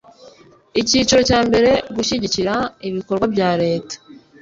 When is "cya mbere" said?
1.29-1.69